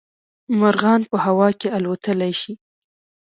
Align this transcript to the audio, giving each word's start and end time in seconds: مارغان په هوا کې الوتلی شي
مارغان 0.59 1.01
په 1.09 1.17
هوا 1.25 1.49
کې 1.59 1.67
الوتلی 1.77 2.31
شي 2.41 2.53